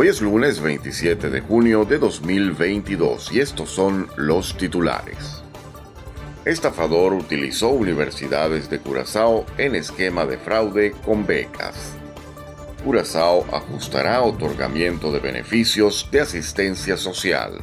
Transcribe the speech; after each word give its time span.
Hoy 0.00 0.06
es 0.06 0.20
lunes 0.20 0.60
27 0.60 1.28
de 1.28 1.40
junio 1.40 1.84
de 1.84 1.98
2022 1.98 3.32
y 3.32 3.40
estos 3.40 3.68
son 3.70 4.06
los 4.16 4.56
titulares. 4.56 5.42
Estafador 6.44 7.14
utilizó 7.14 7.70
universidades 7.70 8.70
de 8.70 8.78
Curazao 8.78 9.44
en 9.56 9.74
esquema 9.74 10.24
de 10.24 10.38
fraude 10.38 10.92
con 11.04 11.26
becas. 11.26 11.94
Curazao 12.84 13.44
ajustará 13.52 14.22
otorgamiento 14.22 15.10
de 15.10 15.18
beneficios 15.18 16.08
de 16.12 16.20
asistencia 16.20 16.96
social. 16.96 17.54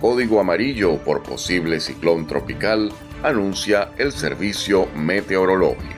Código 0.00 0.40
amarillo 0.40 0.96
por 1.04 1.22
posible 1.22 1.80
ciclón 1.80 2.26
tropical 2.26 2.90
anuncia 3.22 3.90
el 3.98 4.12
servicio 4.12 4.88
meteorológico. 4.96 5.95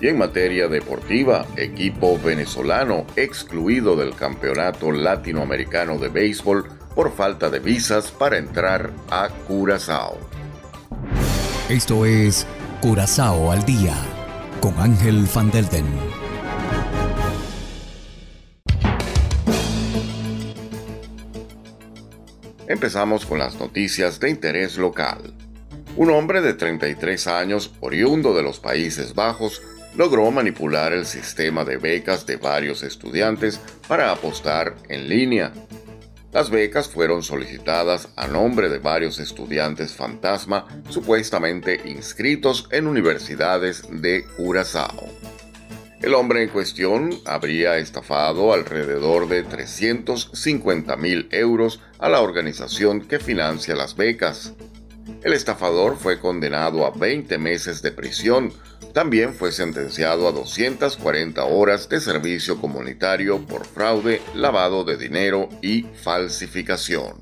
Y 0.00 0.08
en 0.08 0.16
materia 0.16 0.66
deportiva, 0.66 1.46
equipo 1.56 2.18
venezolano 2.18 3.06
excluido 3.16 3.96
del 3.96 4.14
Campeonato 4.14 4.90
Latinoamericano 4.92 5.98
de 5.98 6.08
Béisbol 6.08 6.64
por 6.94 7.12
falta 7.14 7.50
de 7.50 7.58
visas 7.58 8.10
para 8.10 8.38
entrar 8.38 8.90
a 9.10 9.28
Curazao. 9.46 10.18
Esto 11.68 12.06
es 12.06 12.46
Curazao 12.80 13.52
al 13.52 13.62
día 13.66 13.94
con 14.62 14.74
Ángel 14.78 15.26
Van 15.34 15.50
Delden. 15.50 15.86
Empezamos 22.66 23.26
con 23.26 23.38
las 23.38 23.58
noticias 23.58 24.18
de 24.18 24.30
interés 24.30 24.78
local. 24.78 25.34
Un 25.96 26.10
hombre 26.10 26.40
de 26.40 26.54
33 26.54 27.26
años, 27.26 27.74
oriundo 27.80 28.32
de 28.32 28.42
los 28.42 28.60
Países 28.60 29.14
Bajos, 29.14 29.60
logró 29.96 30.30
manipular 30.30 30.92
el 30.92 31.06
sistema 31.06 31.64
de 31.64 31.76
becas 31.76 32.26
de 32.26 32.36
varios 32.36 32.82
estudiantes 32.82 33.60
para 33.88 34.12
apostar 34.12 34.76
en 34.88 35.08
línea. 35.08 35.52
Las 36.32 36.48
becas 36.48 36.88
fueron 36.88 37.24
solicitadas 37.24 38.08
a 38.14 38.28
nombre 38.28 38.68
de 38.68 38.78
varios 38.78 39.18
estudiantes 39.18 39.94
fantasma 39.94 40.66
supuestamente 40.88 41.80
inscritos 41.86 42.68
en 42.70 42.86
universidades 42.86 43.82
de 43.90 44.24
Curazao. 44.36 45.08
El 46.00 46.14
hombre 46.14 46.42
en 46.42 46.48
cuestión 46.48 47.10
habría 47.26 47.76
estafado 47.76 48.54
alrededor 48.54 49.28
de 49.28 49.42
350 49.42 50.96
mil 50.96 51.28
euros 51.30 51.80
a 51.98 52.08
la 52.08 52.20
organización 52.20 53.02
que 53.02 53.18
financia 53.18 53.74
las 53.74 53.96
becas. 53.96 54.54
El 55.22 55.34
estafador 55.34 55.98
fue 55.98 56.18
condenado 56.18 56.86
a 56.86 56.90
20 56.90 57.36
meses 57.36 57.82
de 57.82 57.90
prisión 57.90 58.52
también 58.92 59.34
fue 59.34 59.52
sentenciado 59.52 60.26
a 60.26 60.32
240 60.32 61.44
horas 61.44 61.88
de 61.88 62.00
servicio 62.00 62.60
comunitario 62.60 63.44
por 63.46 63.64
fraude, 63.64 64.20
lavado 64.34 64.84
de 64.84 64.96
dinero 64.96 65.48
y 65.62 65.86
falsificación. 66.02 67.14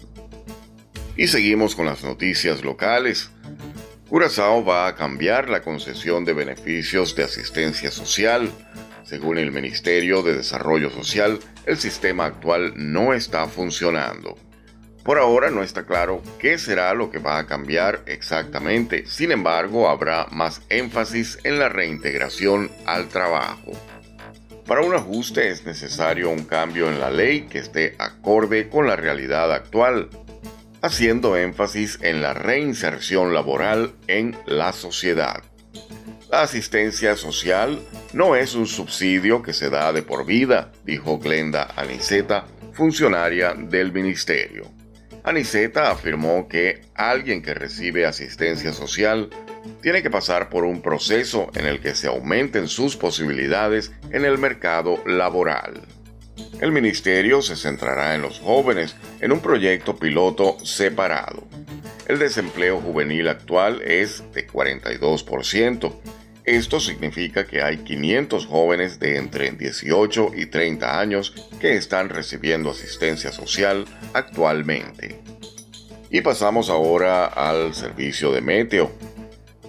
Y 1.16 1.26
seguimos 1.26 1.74
con 1.74 1.86
las 1.86 2.04
noticias 2.04 2.64
locales. 2.64 3.30
Curazao 4.08 4.64
va 4.64 4.86
a 4.86 4.94
cambiar 4.94 5.50
la 5.50 5.62
concesión 5.62 6.24
de 6.24 6.32
beneficios 6.32 7.14
de 7.14 7.24
asistencia 7.24 7.90
social. 7.90 8.50
Según 9.04 9.36
el 9.36 9.50
Ministerio 9.52 10.22
de 10.22 10.36
Desarrollo 10.36 10.90
Social, 10.90 11.38
el 11.66 11.76
sistema 11.78 12.24
actual 12.26 12.72
no 12.76 13.12
está 13.12 13.46
funcionando. 13.46 14.36
Por 15.08 15.18
ahora 15.18 15.48
no 15.48 15.62
está 15.62 15.86
claro 15.86 16.22
qué 16.38 16.58
será 16.58 16.92
lo 16.92 17.10
que 17.10 17.16
va 17.16 17.38
a 17.38 17.46
cambiar 17.46 18.02
exactamente, 18.04 19.06
sin 19.06 19.32
embargo 19.32 19.88
habrá 19.88 20.26
más 20.30 20.60
énfasis 20.68 21.38
en 21.44 21.58
la 21.58 21.70
reintegración 21.70 22.70
al 22.84 23.08
trabajo. 23.08 23.72
Para 24.66 24.82
un 24.82 24.94
ajuste 24.94 25.48
es 25.48 25.64
necesario 25.64 26.28
un 26.28 26.44
cambio 26.44 26.90
en 26.90 27.00
la 27.00 27.08
ley 27.08 27.46
que 27.48 27.58
esté 27.58 27.96
acorde 27.98 28.68
con 28.68 28.86
la 28.86 28.96
realidad 28.96 29.50
actual, 29.50 30.10
haciendo 30.82 31.38
énfasis 31.38 31.98
en 32.02 32.20
la 32.20 32.34
reinserción 32.34 33.32
laboral 33.32 33.94
en 34.08 34.36
la 34.44 34.74
sociedad. 34.74 35.42
La 36.30 36.42
asistencia 36.42 37.16
social 37.16 37.80
no 38.12 38.36
es 38.36 38.54
un 38.54 38.66
subsidio 38.66 39.42
que 39.42 39.54
se 39.54 39.70
da 39.70 39.90
de 39.94 40.02
por 40.02 40.26
vida, 40.26 40.70
dijo 40.84 41.18
Glenda 41.18 41.66
Aniceta, 41.76 42.44
funcionaria 42.74 43.54
del 43.54 43.90
ministerio. 43.90 44.76
Aniceta 45.28 45.90
afirmó 45.90 46.48
que 46.48 46.80
alguien 46.94 47.42
que 47.42 47.52
recibe 47.52 48.06
asistencia 48.06 48.72
social 48.72 49.28
tiene 49.82 50.02
que 50.02 50.10
pasar 50.10 50.48
por 50.48 50.64
un 50.64 50.80
proceso 50.80 51.50
en 51.54 51.66
el 51.66 51.80
que 51.80 51.94
se 51.94 52.06
aumenten 52.06 52.66
sus 52.66 52.96
posibilidades 52.96 53.92
en 54.10 54.24
el 54.24 54.38
mercado 54.38 55.02
laboral. 55.06 55.82
El 56.60 56.72
ministerio 56.72 57.42
se 57.42 57.56
centrará 57.56 58.14
en 58.14 58.22
los 58.22 58.40
jóvenes 58.40 58.96
en 59.20 59.32
un 59.32 59.40
proyecto 59.40 59.96
piloto 59.96 60.56
separado. 60.64 61.46
El 62.06 62.18
desempleo 62.18 62.80
juvenil 62.80 63.28
actual 63.28 63.82
es 63.82 64.24
de 64.32 64.46
42%, 64.46 65.92
esto 66.56 66.80
significa 66.80 67.46
que 67.46 67.62
hay 67.62 67.78
500 67.78 68.46
jóvenes 68.46 68.98
de 68.98 69.16
entre 69.16 69.50
18 69.50 70.32
y 70.34 70.46
30 70.46 70.98
años 70.98 71.34
que 71.60 71.76
están 71.76 72.08
recibiendo 72.08 72.70
asistencia 72.70 73.32
social 73.32 73.84
actualmente. 74.14 75.20
Y 76.10 76.22
pasamos 76.22 76.70
ahora 76.70 77.26
al 77.26 77.74
servicio 77.74 78.32
de 78.32 78.40
meteo. 78.40 78.90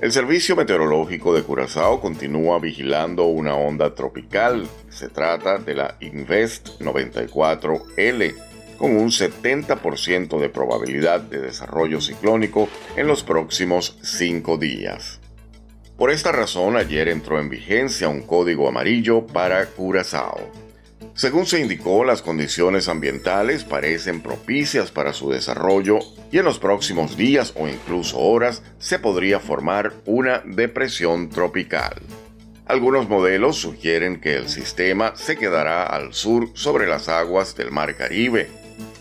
El 0.01 0.13
Servicio 0.13 0.55
Meteorológico 0.55 1.33
de 1.33 1.43
Curazao 1.43 1.99
continúa 1.99 2.59
vigilando 2.59 3.25
una 3.25 3.55
onda 3.55 3.93
tropical. 3.93 4.65
Se 4.89 5.09
trata 5.09 5.57
de 5.57 5.75
la 5.75 5.97
Invest 5.99 6.79
94L, 6.79 8.35
con 8.77 8.95
un 8.95 9.09
70% 9.09 10.39
de 10.39 10.47
probabilidad 10.47 11.19
de 11.19 11.41
desarrollo 11.41 11.99
ciclónico 11.99 12.69
en 12.95 13.07
los 13.07 13.23
próximos 13.23 13.97
5 14.01 14.57
días. 14.57 15.18
Por 15.99 16.11
esta 16.11 16.31
razón, 16.31 16.77
ayer 16.77 17.09
entró 17.09 17.41
en 17.41 17.49
vigencia 17.49 18.07
un 18.07 18.21
código 18.21 18.69
amarillo 18.69 19.27
para 19.27 19.65
Curazao. 19.65 20.49
Según 21.13 21.45
se 21.45 21.59
indicó, 21.59 22.05
las 22.05 22.21
condiciones 22.21 22.87
ambientales 22.87 23.65
parecen 23.65 24.21
propicias 24.21 24.91
para 24.91 25.11
su 25.11 25.29
desarrollo 25.29 25.99
y 26.31 26.37
en 26.37 26.45
los 26.45 26.57
próximos 26.57 27.17
días 27.17 27.53
o 27.57 27.67
incluso 27.67 28.17
horas 28.17 28.63
se 28.77 28.97
podría 28.97 29.41
formar 29.41 29.91
una 30.05 30.41
depresión 30.45 31.29
tropical. 31.29 31.95
Algunos 32.65 33.09
modelos 33.09 33.57
sugieren 33.57 34.21
que 34.21 34.35
el 34.35 34.47
sistema 34.47 35.17
se 35.17 35.35
quedará 35.35 35.83
al 35.83 36.13
sur 36.13 36.47
sobre 36.53 36.87
las 36.87 37.09
aguas 37.09 37.57
del 37.57 37.71
Mar 37.71 37.97
Caribe. 37.97 38.47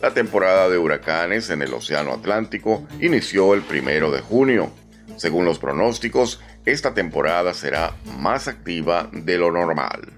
La 0.03 0.15
temporada 0.15 0.69
de 0.69 0.79
huracanes 0.79 1.49
en 1.51 1.63
el 1.63 1.73
Océano 1.75 2.13
Atlántico 2.13 2.89
inició 3.01 3.55
el 3.55 3.63
primero 3.63 4.11
de 4.11 4.21
junio. 4.21 4.73
Según 5.17 5.45
los 5.45 5.59
pronósticos, 5.59 6.41
esta 6.73 6.95
temporada 6.95 7.55
será 7.55 7.95
más 8.19 8.49
activa 8.49 9.09
de 9.13 9.39
lo 9.39 9.51
normal. 9.51 10.13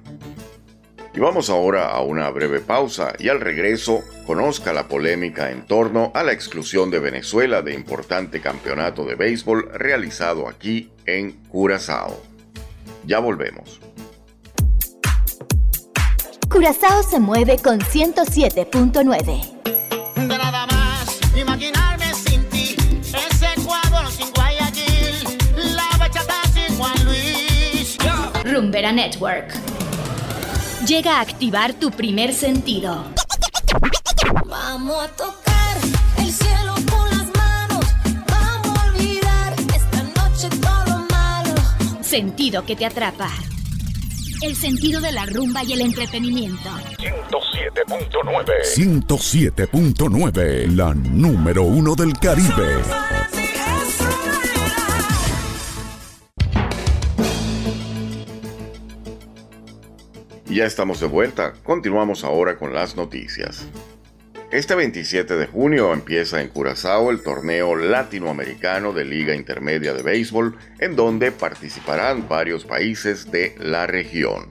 Y 1.15 1.19
vamos 1.19 1.51
ahora 1.51 1.89
a 1.89 2.03
una 2.03 2.31
breve 2.31 2.61
pausa 2.61 3.15
y 3.19 3.29
al 3.29 3.41
regreso 3.41 4.05
conozca 4.27 4.73
la 4.73 4.87
polémica 4.87 5.51
en 5.51 5.67
torno 5.67 6.13
a 6.15 6.23
la 6.23 6.33
exclusión 6.33 6.91
de 6.91 7.01
Venezuela 7.01 7.63
de 7.63 7.75
importante 7.75 8.41
campeonato 8.41 9.05
de 9.05 9.17
béisbol 9.17 9.71
realizado 9.75 10.49
aquí 10.49 10.93
en 11.07 11.33
Curazao. 11.49 12.23
Ya 13.05 13.19
volvemos. 13.19 13.81
Curazao 16.49 17.03
se 17.03 17.19
mueve 17.19 17.59
con 17.59 17.81
107.9. 17.81 19.80
Network. 28.93 29.53
Llega 30.87 31.19
a 31.19 31.21
activar 31.21 31.75
tu 31.75 31.91
primer 31.91 32.33
sentido. 32.33 33.05
Vamos 34.47 35.05
a 35.05 35.09
tocar 35.09 35.77
el 36.19 36.33
cielo 36.33 36.75
con 36.91 37.11
las 37.11 37.27
manos. 37.37 37.85
Vamos 38.29 38.79
a 38.79 38.85
olvidar 38.87 39.53
esta 39.75 40.03
noche 40.03 40.49
todo 40.61 41.07
malo. 41.11 41.55
Sentido 42.03 42.65
que 42.65 42.77
te 42.77 42.87
atrapa. 42.87 43.29
El 44.43 44.57
sentido 44.57 45.01
de 45.01 45.13
la 45.13 45.27
rumba 45.27 45.63
y 45.65 45.73
el 45.75 45.83
entretenimiento. 45.83 46.71
107.9. 46.99 48.47
107.9. 48.75 50.67
La 50.75 50.95
número 50.95 51.65
uno 51.65 51.95
del 51.95 52.19
Caribe. 52.19 52.83
Ya 60.51 60.67
estamos 60.67 60.99
de 60.99 61.07
vuelta. 61.07 61.53
Continuamos 61.63 62.25
ahora 62.25 62.59
con 62.59 62.75
las 62.75 62.97
noticias. 62.97 63.65
Este 64.51 64.75
27 64.75 65.37
de 65.37 65.47
junio 65.47 65.93
empieza 65.93 66.43
en 66.43 66.49
Curazao 66.49 67.13
el 67.13 67.23
torneo 67.23 67.77
latinoamericano 67.77 68.93
de 68.93 69.05
Liga 69.05 69.37
Intermedia 69.37 69.95
de 69.95 70.03
Béisbol, 70.03 70.59
en 70.81 70.97
donde 70.97 71.31
participarán 71.31 72.29
varios 72.29 72.65
países 72.65 73.31
de 73.31 73.55
la 73.61 73.87
región. 73.87 74.49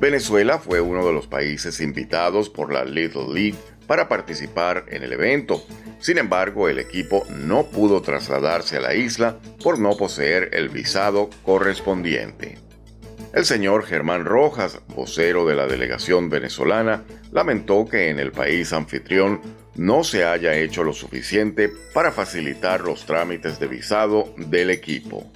Venezuela 0.00 0.58
fue 0.58 0.80
uno 0.80 1.06
de 1.06 1.12
los 1.12 1.26
países 1.26 1.82
invitados 1.82 2.48
por 2.48 2.72
la 2.72 2.86
Little 2.86 3.26
League 3.30 3.58
para 3.86 4.08
participar 4.08 4.86
en 4.88 5.02
el 5.02 5.12
evento. 5.12 5.62
Sin 6.00 6.16
embargo, 6.16 6.70
el 6.70 6.78
equipo 6.78 7.26
no 7.28 7.66
pudo 7.66 8.00
trasladarse 8.00 8.78
a 8.78 8.80
la 8.80 8.94
isla 8.94 9.36
por 9.62 9.78
no 9.78 9.94
poseer 9.94 10.48
el 10.54 10.70
visado 10.70 11.28
correspondiente. 11.42 12.67
El 13.34 13.44
señor 13.44 13.84
Germán 13.84 14.24
Rojas, 14.24 14.80
vocero 14.88 15.46
de 15.46 15.54
la 15.54 15.66
delegación 15.66 16.30
venezolana, 16.30 17.04
lamentó 17.30 17.86
que 17.86 18.08
en 18.08 18.18
el 18.18 18.32
país 18.32 18.72
anfitrión 18.72 19.42
no 19.76 20.02
se 20.02 20.24
haya 20.24 20.56
hecho 20.56 20.82
lo 20.82 20.94
suficiente 20.94 21.70
para 21.92 22.10
facilitar 22.10 22.80
los 22.80 23.04
trámites 23.04 23.60
de 23.60 23.68
visado 23.68 24.32
del 24.36 24.70
equipo. 24.70 25.30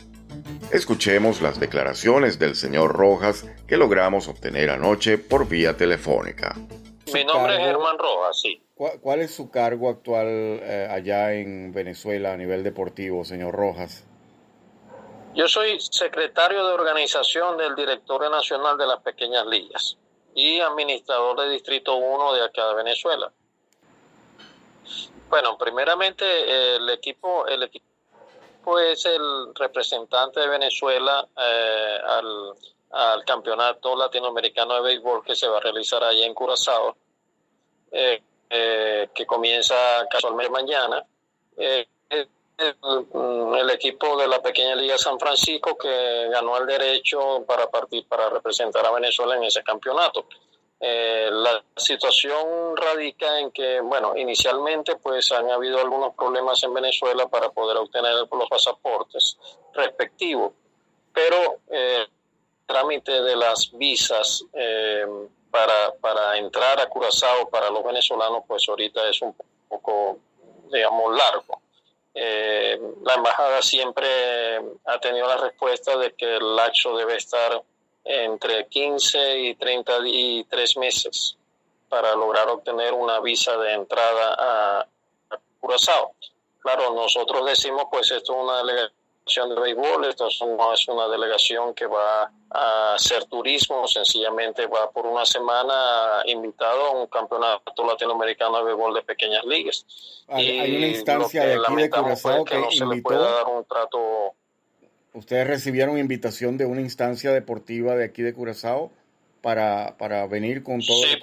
Escuchemos 0.73 1.43
las 1.43 1.61
declaraciones 1.61 2.39
del 2.39 2.57
señor 2.57 2.93
Rojas 2.93 3.47
que 3.67 3.77
logramos 3.77 4.27
obtener 4.27 4.71
anoche 4.71 5.19
por 5.19 5.47
vía 5.47 5.77
telefónica. 5.77 6.57
Mi 7.13 7.25
nombre 7.25 7.57
es 7.57 7.61
Germán 7.61 7.99
Rojas, 7.99 8.41
sí. 8.41 8.63
¿Cuál, 8.75 9.21
es 9.21 9.33
su 9.33 9.51
cargo 9.51 9.91
actual 9.91 10.27
eh, 10.29 10.89
allá 10.91 11.35
en 11.35 11.73
Venezuela 11.73 12.33
a 12.33 12.37
nivel 12.39 12.65
deportivo, 12.65 13.25
señor 13.25 13.55
Rojas? 13.55 14.05
Yo 15.35 15.49
soy 15.49 15.81
secretario 15.81 16.67
de 16.67 16.75
organización 16.75 17.57
del 17.57 17.75
Directorio 17.75 18.29
Nacional 18.29 18.77
de 18.77 18.87
las 18.87 19.01
Pequeñas 19.01 19.47
Ligas 19.47 19.97
y 20.35 20.61
administrador 20.61 21.41
de 21.41 21.49
Distrito 21.49 21.97
1 21.97 22.35
de 22.35 22.45
acá 22.45 22.69
de 22.69 22.75
Venezuela. 22.75 23.33
Bueno, 25.31 25.57
primeramente 25.57 26.77
el 26.77 26.87
equipo, 26.91 27.47
el 27.47 27.63
equipo 27.63 28.79
es 28.79 29.07
el 29.07 29.55
representante 29.55 30.41
de 30.41 30.49
Venezuela 30.49 31.27
eh, 31.35 31.99
al, 32.91 33.25
campeonato 33.25 33.97
latinoamericano 33.97 34.75
de 34.75 34.83
béisbol 34.83 35.25
que 35.25 35.35
se 35.35 35.49
va 35.49 35.57
a 35.57 35.61
realizar 35.61 36.05
allá 36.05 36.27
en 36.27 36.35
Curazao, 36.35 36.95
eh, 37.91 38.23
eh, 38.51 39.09
que 39.15 39.25
comienza 39.25 39.75
casualmente 40.11 40.53
mañana 40.53 41.03
el, 42.63 43.71
equipo 43.71 44.17
de 44.17 44.29
la 44.29 44.41
pequeña 44.43 44.75
Liga 44.75 44.99
San 44.99 45.19
Francisco 45.19 45.77
que 45.77 46.29
ganó 46.31 46.57
el 46.59 46.67
derecho 46.67 47.45
para 47.47 47.69
partir 47.69 48.07
para 48.07 48.29
representar 48.29 48.85
a 48.87 48.93
Venezuela 48.93 49.37
en 49.37 49.45
ese 49.45 49.63
campeonato. 49.63 50.27
Eh, 50.85 51.29
la 51.31 51.63
situación 51.77 52.77
radica 52.77 53.39
en 53.39 53.53
que, 53.53 53.81
bueno, 53.81 54.17
inicialmente 54.17 54.97
pues 54.97 55.31
han 55.31 55.49
habido 55.49 55.79
algunos 55.79 56.13
problemas 56.17 56.61
en 56.65 56.75
Venezuela 56.75 57.29
para 57.29 57.51
poder 57.51 57.77
obtener 57.77 58.13
los 58.15 58.49
pasaportes 58.49 59.39
respectivos, 59.75 60.53
pero 61.15 61.61
eh, 61.71 61.99
el 62.01 62.09
trámite 62.67 63.13
de 63.13 63.37
las 63.37 63.71
visas 63.79 64.45
eh, 64.55 65.07
para, 65.53 65.95
para 66.01 66.37
entrar 66.37 66.81
a 66.81 66.89
Curazao 66.89 67.49
para 67.49 67.71
los 67.71 67.85
venezolanos 67.85 68.43
pues 68.49 68.69
ahorita 68.69 69.09
es 69.09 69.23
un 69.23 69.37
poco, 69.69 70.19
digamos, 70.73 71.17
largo. 71.17 71.62
Eh, 72.15 72.79
la 73.05 73.15
embajada 73.15 73.63
siempre 73.63 74.07
ha 74.85 74.99
tenido 75.01 75.27
la 75.27 75.39
respuesta 75.39 75.97
de 75.97 76.13
que 76.15 76.37
el 76.37 76.57
laxo 76.57 76.97
debe 76.97 77.17
estar 77.17 77.63
entre 78.05 78.67
15 78.67 79.39
y 79.39 79.55
33 79.55 80.77
meses 80.77 81.37
para 81.89 82.15
lograr 82.15 82.49
obtener 82.49 82.93
una 82.93 83.21
visa 83.21 83.57
de 83.57 83.73
entrada 83.73 84.35
a, 84.35 84.81
a 85.31 85.39
Curazao. 85.61 86.15
Claro, 86.61 86.95
nosotros 86.95 87.45
decimos 87.47 87.85
pues 87.91 88.11
esto 88.11 88.33
es 88.35 88.39
una 88.43 88.59
delegación 88.59 89.02
de 89.25 89.61
béisbol, 89.61 90.05
esto 90.05 90.29
no 90.47 90.73
es 90.73 90.89
una 90.89 91.09
delegación 91.09 91.75
que 91.75 91.87
va 91.87 92.31
a 92.51 92.95
hacer 92.95 93.25
turismo, 93.25 93.87
sencillamente 93.87 94.67
va 94.67 94.91
por 94.91 95.07
una 95.07 95.25
semana 95.25 96.23
invitado 96.27 96.87
a 96.87 96.91
un 96.91 97.07
campeonato 97.07 97.87
latinoamericano 97.87 98.59
de 98.59 98.65
béisbol 98.65 98.95
de 98.95 99.03
pequeñas 99.03 99.45
ligas. 99.45 99.87
Hay, 100.29 100.77
una 100.77 100.87
instancia 100.89 101.45
de 101.45 101.55
aquí 101.55 101.77
de 101.77 101.91
Curazao 101.91 102.45
que, 102.45 102.57
invitó. 102.73 103.19
dar 103.19 103.47
un 103.47 103.65
trato. 103.65 104.35
¿Ustedes 105.15 105.47
recibieron 105.47 105.99
invitación 105.99 106.57
de 106.59 106.67
una 106.67 106.81
instancia 106.81 107.33
deportiva 107.33 107.95
de 107.95 108.05
aquí 108.05 108.23
de 108.23 108.35
Curazao 108.35 108.91
para, 109.41 109.97
para 109.99 110.27
venir 110.27 110.63
con 110.63 110.81
todo 110.81 110.97
sí, 110.97 111.13
el 111.13 111.21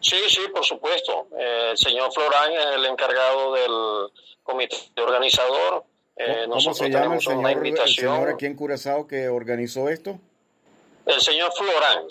sí, 0.00 0.16
sí, 0.28 0.40
por 0.52 0.64
supuesto. 0.64 1.28
el 1.36 1.76
señor 1.76 2.12
Florán 2.12 2.52
es 2.52 2.66
el 2.76 2.86
encargado 2.86 3.52
del 3.54 4.10
comité 4.42 4.76
organizador 4.96 5.84
eh, 6.16 6.46
¿Cómo 6.48 6.74
se 6.74 6.88
llama 6.88 7.16
el 7.16 7.20
señor, 7.20 7.66
el 7.66 7.88
señor 7.88 8.28
aquí 8.30 8.46
en 8.46 8.54
Curazao 8.54 9.06
que 9.06 9.28
organizó 9.28 9.88
esto? 9.88 10.18
El 11.04 11.20
señor 11.20 11.52
Florán. 11.56 12.04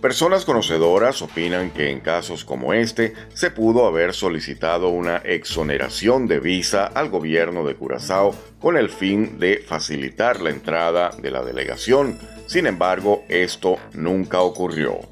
Personas 0.00 0.44
conocedoras 0.44 1.22
opinan 1.22 1.70
que 1.70 1.90
en 1.90 2.00
casos 2.00 2.44
como 2.44 2.72
este 2.72 3.14
se 3.34 3.50
pudo 3.50 3.86
haber 3.86 4.14
solicitado 4.14 4.88
una 4.88 5.18
exoneración 5.18 6.26
de 6.26 6.40
visa 6.40 6.86
al 6.86 7.08
gobierno 7.08 7.64
de 7.64 7.76
Curazao 7.76 8.34
con 8.60 8.76
el 8.76 8.88
fin 8.88 9.38
de 9.38 9.58
facilitar 9.58 10.40
la 10.40 10.50
entrada 10.50 11.10
de 11.10 11.30
la 11.30 11.44
delegación. 11.44 12.18
Sin 12.46 12.66
embargo, 12.66 13.24
esto 13.28 13.76
nunca 13.92 14.40
ocurrió. 14.40 15.11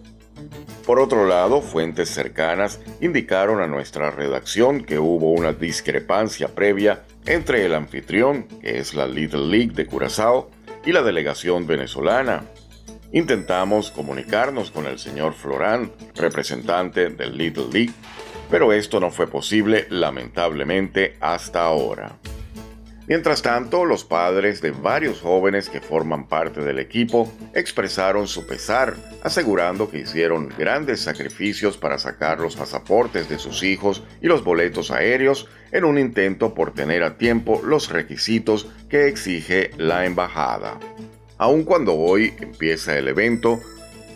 Por 0.90 0.98
otro 0.98 1.24
lado, 1.24 1.62
fuentes 1.62 2.08
cercanas 2.10 2.80
indicaron 3.00 3.60
a 3.60 3.68
nuestra 3.68 4.10
redacción 4.10 4.82
que 4.82 4.98
hubo 4.98 5.30
una 5.30 5.52
discrepancia 5.52 6.48
previa 6.48 7.04
entre 7.26 7.64
el 7.64 7.74
anfitrión, 7.74 8.48
que 8.60 8.80
es 8.80 8.92
la 8.94 9.06
Little 9.06 9.46
League 9.46 9.72
de 9.72 9.86
Curazao, 9.86 10.50
y 10.84 10.90
la 10.90 11.02
delegación 11.02 11.68
venezolana. 11.68 12.42
Intentamos 13.12 13.92
comunicarnos 13.92 14.72
con 14.72 14.86
el 14.86 14.98
señor 14.98 15.34
Florán, 15.34 15.92
representante 16.16 17.08
del 17.08 17.38
Little 17.38 17.68
League, 17.72 17.94
pero 18.50 18.72
esto 18.72 18.98
no 18.98 19.12
fue 19.12 19.28
posible 19.28 19.86
lamentablemente 19.90 21.16
hasta 21.20 21.62
ahora. 21.62 22.16
Mientras 23.10 23.42
tanto, 23.42 23.86
los 23.86 24.04
padres 24.04 24.60
de 24.60 24.70
varios 24.70 25.20
jóvenes 25.20 25.68
que 25.68 25.80
forman 25.80 26.28
parte 26.28 26.60
del 26.60 26.78
equipo 26.78 27.28
expresaron 27.54 28.28
su 28.28 28.46
pesar, 28.46 28.94
asegurando 29.24 29.90
que 29.90 29.98
hicieron 29.98 30.48
grandes 30.56 31.00
sacrificios 31.00 31.76
para 31.76 31.98
sacar 31.98 32.38
los 32.38 32.54
pasaportes 32.54 33.28
de 33.28 33.40
sus 33.40 33.64
hijos 33.64 34.04
y 34.22 34.28
los 34.28 34.44
boletos 34.44 34.92
aéreos 34.92 35.48
en 35.72 35.82
un 35.82 35.98
intento 35.98 36.54
por 36.54 36.72
tener 36.72 37.02
a 37.02 37.18
tiempo 37.18 37.60
los 37.64 37.90
requisitos 37.90 38.70
que 38.88 39.08
exige 39.08 39.72
la 39.76 40.06
embajada. 40.06 40.78
Aun 41.36 41.64
cuando 41.64 41.96
hoy 41.96 42.32
empieza 42.38 42.96
el 42.96 43.08
evento, 43.08 43.58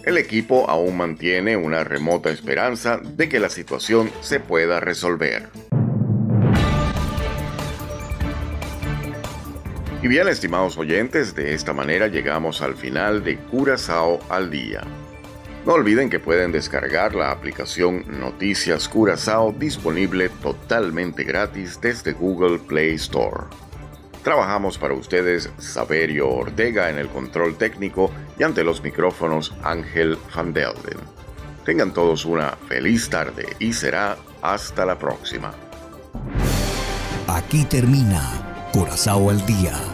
el 0.05 0.19
equipo 0.19 0.71
aún 0.71 0.97
mantiene 0.97 1.57
una 1.57 1.83
remota 1.83 2.31
esperanza 2.31 3.01
de 3.03 3.29
que 3.29 3.41
la 3.41 3.49
situación 3.49 4.09
se 4.21 4.39
pueda 4.39 4.79
resolver. 4.79 5.49
Y 10.05 10.07
bien, 10.09 10.29
estimados 10.29 10.77
oyentes, 10.77 11.35
de 11.35 11.55
esta 11.55 11.73
manera 11.73 12.09
llegamos 12.09 12.61
al 12.61 12.77
final 12.77 13.25
de 13.25 13.39
Curazao 13.39 14.21
al 14.29 14.51
día. 14.51 14.83
No 15.65 15.73
olviden 15.73 16.11
que 16.11 16.21
pueden 16.21 16.53
descargar 16.53 17.15
la 17.15 17.31
aplicación 17.31 18.05
Noticias 18.21 18.87
Curazao 18.87 19.53
disponible 19.53 20.29
totalmente 20.29 21.25
gratis 21.25 21.81
desde 21.81 22.13
Google 22.13 22.59
Play 22.59 22.97
Store. 22.97 23.45
Trabajamos 24.23 24.77
para 24.77 24.93
ustedes 24.93 25.49
Saberio 25.57 26.29
Ortega 26.29 26.91
en 26.91 26.99
el 26.99 27.09
control 27.09 27.57
técnico 27.57 28.11
y 28.39 28.43
ante 28.43 28.63
los 28.63 28.83
micrófonos 28.83 29.55
Ángel 29.63 30.19
Van 30.37 30.53
Delden. 30.53 30.99
Tengan 31.65 31.95
todos 31.95 32.27
una 32.27 32.51
feliz 32.69 33.09
tarde 33.09 33.47
y 33.59 33.73
será 33.73 34.19
hasta 34.43 34.85
la 34.85 34.99
próxima. 34.99 35.55
Aquí 37.27 37.65
termina 37.65 38.69
Curazao 38.71 39.31
al 39.31 39.47
día. 39.47 39.94